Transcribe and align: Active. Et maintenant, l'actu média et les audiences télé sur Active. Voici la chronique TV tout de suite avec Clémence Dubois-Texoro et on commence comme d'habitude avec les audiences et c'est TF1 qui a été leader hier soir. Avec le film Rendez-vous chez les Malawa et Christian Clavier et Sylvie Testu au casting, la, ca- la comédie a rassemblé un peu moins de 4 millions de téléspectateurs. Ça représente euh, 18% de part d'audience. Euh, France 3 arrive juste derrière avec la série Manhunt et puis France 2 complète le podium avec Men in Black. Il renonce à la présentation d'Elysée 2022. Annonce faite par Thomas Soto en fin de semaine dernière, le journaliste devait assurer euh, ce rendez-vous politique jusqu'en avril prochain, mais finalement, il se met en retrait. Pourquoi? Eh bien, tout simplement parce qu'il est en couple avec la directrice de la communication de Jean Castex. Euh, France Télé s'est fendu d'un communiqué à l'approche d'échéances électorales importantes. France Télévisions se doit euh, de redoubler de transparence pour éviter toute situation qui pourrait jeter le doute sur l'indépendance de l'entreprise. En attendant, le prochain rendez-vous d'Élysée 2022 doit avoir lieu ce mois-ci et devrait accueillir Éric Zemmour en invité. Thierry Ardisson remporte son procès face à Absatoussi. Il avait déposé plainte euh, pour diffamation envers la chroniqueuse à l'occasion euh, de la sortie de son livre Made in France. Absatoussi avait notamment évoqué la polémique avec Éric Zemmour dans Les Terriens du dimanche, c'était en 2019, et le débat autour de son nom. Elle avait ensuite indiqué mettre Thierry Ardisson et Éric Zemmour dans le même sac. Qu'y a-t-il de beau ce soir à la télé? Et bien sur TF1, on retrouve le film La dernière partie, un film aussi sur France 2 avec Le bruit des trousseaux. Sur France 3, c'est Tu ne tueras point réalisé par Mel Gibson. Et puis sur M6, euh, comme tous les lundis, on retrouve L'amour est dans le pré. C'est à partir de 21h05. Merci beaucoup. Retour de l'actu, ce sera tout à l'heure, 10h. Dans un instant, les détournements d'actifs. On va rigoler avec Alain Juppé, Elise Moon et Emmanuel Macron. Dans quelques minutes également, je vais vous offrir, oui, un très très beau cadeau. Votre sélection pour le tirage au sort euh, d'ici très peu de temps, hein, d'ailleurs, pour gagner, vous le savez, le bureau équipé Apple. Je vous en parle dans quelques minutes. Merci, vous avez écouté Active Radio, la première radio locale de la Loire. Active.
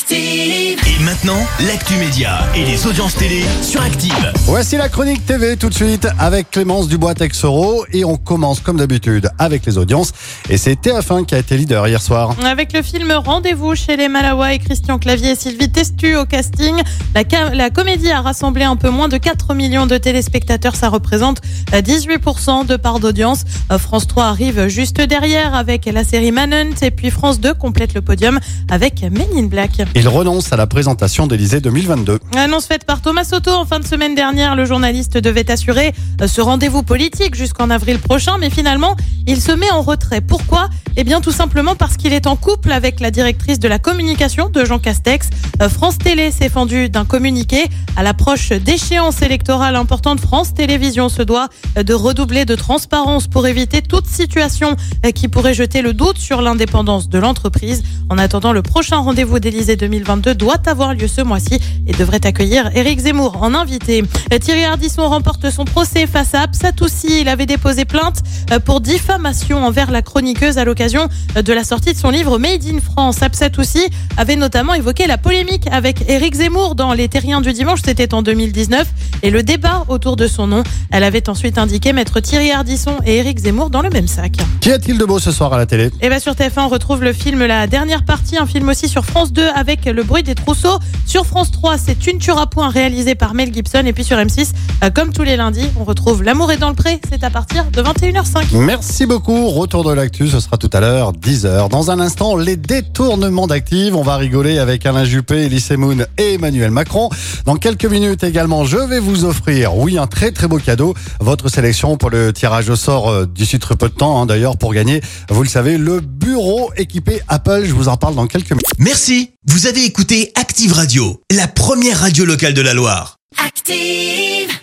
Active. 0.00 0.78
Et 1.00 1.02
maintenant, 1.04 1.38
l'actu 1.66 1.94
média 1.94 2.40
et 2.54 2.66
les 2.66 2.86
audiences 2.86 3.14
télé 3.14 3.42
sur 3.62 3.80
Active. 3.80 4.12
Voici 4.44 4.76
la 4.76 4.90
chronique 4.90 5.24
TV 5.24 5.56
tout 5.56 5.70
de 5.70 5.74
suite 5.74 6.06
avec 6.18 6.50
Clémence 6.50 6.86
Dubois-Texoro 6.88 7.86
et 7.94 8.04
on 8.04 8.18
commence 8.18 8.60
comme 8.60 8.76
d'habitude 8.76 9.30
avec 9.38 9.64
les 9.64 9.78
audiences 9.78 10.12
et 10.50 10.58
c'est 10.58 10.78
TF1 10.78 11.24
qui 11.24 11.34
a 11.34 11.38
été 11.38 11.56
leader 11.56 11.88
hier 11.88 12.02
soir. 12.02 12.36
Avec 12.44 12.74
le 12.74 12.82
film 12.82 13.10
Rendez-vous 13.10 13.74
chez 13.74 13.96
les 13.96 14.08
Malawa 14.08 14.52
et 14.52 14.58
Christian 14.58 14.98
Clavier 14.98 15.30
et 15.30 15.34
Sylvie 15.34 15.70
Testu 15.72 16.14
au 16.16 16.26
casting, 16.26 16.74
la, 17.14 17.22
ca- 17.26 17.54
la 17.54 17.70
comédie 17.70 18.10
a 18.10 18.20
rassemblé 18.20 18.64
un 18.64 18.76
peu 18.76 18.90
moins 18.90 19.08
de 19.08 19.16
4 19.16 19.54
millions 19.54 19.86
de 19.86 19.96
téléspectateurs. 19.96 20.76
Ça 20.76 20.90
représente 20.90 21.40
euh, 21.72 21.80
18% 21.80 22.66
de 22.66 22.76
part 22.76 23.00
d'audience. 23.00 23.44
Euh, 23.72 23.78
France 23.78 24.06
3 24.06 24.24
arrive 24.26 24.68
juste 24.68 25.00
derrière 25.00 25.54
avec 25.54 25.86
la 25.86 26.04
série 26.04 26.32
Manhunt 26.32 26.74
et 26.82 26.90
puis 26.90 27.10
France 27.10 27.40
2 27.40 27.54
complète 27.54 27.94
le 27.94 28.02
podium 28.02 28.38
avec 28.70 29.00
Men 29.02 29.26
in 29.34 29.44
Black. 29.44 29.80
Il 29.94 30.08
renonce 30.08 30.52
à 30.52 30.56
la 30.56 30.66
présentation 30.66 31.26
d'Elysée 31.26 31.60
2022. 31.60 32.18
Annonce 32.36 32.66
faite 32.66 32.84
par 32.84 33.00
Thomas 33.00 33.24
Soto 33.24 33.50
en 33.50 33.64
fin 33.64 33.80
de 33.80 33.86
semaine 33.86 34.14
dernière, 34.14 34.56
le 34.56 34.64
journaliste 34.64 35.16
devait 35.18 35.50
assurer 35.50 35.92
euh, 36.20 36.26
ce 36.26 36.40
rendez-vous 36.40 36.82
politique 36.82 37.34
jusqu'en 37.34 37.70
avril 37.70 37.98
prochain, 37.98 38.38
mais 38.38 38.50
finalement, 38.50 38.96
il 39.26 39.40
se 39.40 39.52
met 39.52 39.70
en 39.70 39.82
retrait. 39.82 40.20
Pourquoi? 40.20 40.68
Eh 40.96 41.04
bien, 41.04 41.20
tout 41.20 41.30
simplement 41.30 41.74
parce 41.74 41.96
qu'il 41.96 42.12
est 42.12 42.26
en 42.26 42.36
couple 42.36 42.72
avec 42.72 43.00
la 43.00 43.10
directrice 43.10 43.58
de 43.58 43.68
la 43.68 43.78
communication 43.78 44.48
de 44.48 44.64
Jean 44.64 44.78
Castex. 44.78 45.28
Euh, 45.62 45.68
France 45.68 45.98
Télé 45.98 46.30
s'est 46.30 46.48
fendu 46.48 46.88
d'un 46.88 47.04
communiqué 47.04 47.64
à 47.96 48.02
l'approche 48.02 48.50
d'échéances 48.50 49.22
électorales 49.22 49.76
importantes. 49.76 50.20
France 50.20 50.54
Télévisions 50.54 51.08
se 51.08 51.22
doit 51.22 51.48
euh, 51.76 51.82
de 51.82 51.94
redoubler 51.94 52.44
de 52.44 52.54
transparence 52.54 53.28
pour 53.28 53.46
éviter 53.46 53.82
toute 53.82 54.06
situation 54.06 54.76
qui 55.14 55.28
pourrait 55.28 55.54
jeter 55.54 55.82
le 55.82 55.92
doute 55.92 56.18
sur 56.18 56.42
l'indépendance 56.42 57.08
de 57.08 57.18
l'entreprise. 57.18 57.82
En 58.08 58.18
attendant, 58.18 58.52
le 58.52 58.62
prochain 58.62 58.98
rendez-vous 58.98 59.38
d'Élysée 59.38 59.75
2022 59.76 60.34
doit 60.34 60.56
avoir 60.66 60.94
lieu 60.94 61.08
ce 61.08 61.20
mois-ci 61.20 61.58
et 61.86 61.92
devrait 61.92 62.24
accueillir 62.26 62.74
Éric 62.76 63.00
Zemmour 63.00 63.42
en 63.42 63.54
invité. 63.54 64.02
Thierry 64.28 64.64
Ardisson 64.64 65.08
remporte 65.08 65.50
son 65.50 65.64
procès 65.64 66.06
face 66.06 66.34
à 66.34 66.42
Absatoussi. 66.42 67.20
Il 67.20 67.28
avait 67.28 67.46
déposé 67.46 67.84
plainte 67.84 68.22
euh, 68.50 68.58
pour 68.58 68.80
diffamation 68.80 69.64
envers 69.64 69.90
la 69.90 70.02
chroniqueuse 70.02 70.58
à 70.58 70.64
l'occasion 70.64 71.08
euh, 71.36 71.42
de 71.42 71.52
la 71.52 71.62
sortie 71.62 71.92
de 71.92 71.98
son 71.98 72.10
livre 72.10 72.38
Made 72.38 72.64
in 72.64 72.80
France. 72.80 73.22
Absatoussi 73.22 73.86
avait 74.16 74.36
notamment 74.36 74.74
évoqué 74.74 75.06
la 75.06 75.16
polémique 75.16 75.66
avec 75.70 76.08
Éric 76.08 76.34
Zemmour 76.34 76.74
dans 76.74 76.92
Les 76.92 77.08
Terriens 77.08 77.40
du 77.40 77.52
dimanche, 77.52 77.80
c'était 77.84 78.14
en 78.14 78.22
2019, 78.22 78.86
et 79.22 79.30
le 79.30 79.42
débat 79.42 79.84
autour 79.88 80.16
de 80.16 80.26
son 80.26 80.48
nom. 80.48 80.64
Elle 80.90 81.04
avait 81.04 81.28
ensuite 81.28 81.56
indiqué 81.56 81.92
mettre 81.92 82.20
Thierry 82.20 82.50
Ardisson 82.50 82.96
et 83.06 83.18
Éric 83.18 83.38
Zemmour 83.38 83.70
dans 83.70 83.82
le 83.82 83.90
même 83.90 84.08
sac. 84.08 84.32
Qu'y 84.60 84.72
a-t-il 84.72 84.98
de 84.98 85.04
beau 85.04 85.20
ce 85.20 85.30
soir 85.30 85.52
à 85.52 85.58
la 85.58 85.66
télé? 85.66 85.90
Et 86.00 86.08
bien 86.08 86.18
sur 86.18 86.32
TF1, 86.32 86.62
on 86.62 86.68
retrouve 86.68 87.02
le 87.02 87.12
film 87.12 87.44
La 87.44 87.68
dernière 87.68 88.04
partie, 88.04 88.36
un 88.36 88.46
film 88.46 88.68
aussi 88.68 88.88
sur 88.88 89.04
France 89.04 89.32
2 89.32 89.46
avec 89.54 89.84
Le 89.84 90.02
bruit 90.02 90.24
des 90.24 90.34
trousseaux. 90.34 90.78
Sur 91.06 91.26
France 91.26 91.52
3, 91.52 91.78
c'est 91.78 91.98
Tu 91.98 92.12
ne 92.12 92.18
tueras 92.18 92.46
point 92.46 92.68
réalisé 92.68 93.14
par 93.14 93.34
Mel 93.34 93.54
Gibson. 93.54 93.84
Et 93.86 93.92
puis 93.92 94.02
sur 94.02 94.15
M6, 94.18 94.50
euh, 94.82 94.90
comme 94.90 95.12
tous 95.12 95.22
les 95.22 95.36
lundis, 95.36 95.68
on 95.78 95.84
retrouve 95.84 96.22
L'amour 96.22 96.52
est 96.52 96.56
dans 96.56 96.68
le 96.68 96.74
pré. 96.74 97.00
C'est 97.10 97.24
à 97.24 97.30
partir 97.30 97.64
de 97.70 97.82
21h05. 97.82 98.56
Merci 98.56 99.06
beaucoup. 99.06 99.48
Retour 99.48 99.84
de 99.84 99.92
l'actu, 99.92 100.28
ce 100.28 100.40
sera 100.40 100.56
tout 100.56 100.70
à 100.72 100.80
l'heure, 100.80 101.12
10h. 101.12 101.68
Dans 101.68 101.90
un 101.90 102.00
instant, 102.00 102.36
les 102.36 102.56
détournements 102.56 103.46
d'actifs. 103.46 103.94
On 103.94 104.02
va 104.02 104.16
rigoler 104.16 104.58
avec 104.58 104.86
Alain 104.86 105.04
Juppé, 105.04 105.46
Elise 105.46 105.70
Moon 105.72 105.98
et 106.18 106.34
Emmanuel 106.34 106.70
Macron. 106.70 107.10
Dans 107.44 107.56
quelques 107.56 107.86
minutes 107.86 108.24
également, 108.24 108.64
je 108.64 108.76
vais 108.76 109.00
vous 109.00 109.24
offrir, 109.24 109.76
oui, 109.76 109.98
un 109.98 110.06
très 110.06 110.32
très 110.32 110.48
beau 110.48 110.58
cadeau. 110.58 110.94
Votre 111.20 111.48
sélection 111.48 111.96
pour 111.96 112.10
le 112.10 112.32
tirage 112.32 112.68
au 112.68 112.76
sort 112.76 113.08
euh, 113.08 113.26
d'ici 113.26 113.58
très 113.58 113.76
peu 113.76 113.88
de 113.88 113.94
temps, 113.94 114.20
hein, 114.20 114.26
d'ailleurs, 114.26 114.56
pour 114.56 114.72
gagner, 114.72 115.00
vous 115.30 115.42
le 115.42 115.48
savez, 115.48 115.78
le 115.78 116.00
bureau 116.00 116.70
équipé 116.76 117.20
Apple. 117.28 117.64
Je 117.64 117.72
vous 117.72 117.88
en 117.88 117.96
parle 117.96 118.14
dans 118.14 118.26
quelques 118.26 118.50
minutes. 118.50 118.66
Merci, 118.78 119.30
vous 119.46 119.66
avez 119.66 119.84
écouté 119.84 120.32
Active 120.34 120.72
Radio, 120.72 121.20
la 121.30 121.48
première 121.48 122.00
radio 122.00 122.24
locale 122.24 122.54
de 122.54 122.62
la 122.62 122.74
Loire. 122.74 123.15
Active. 123.34 124.56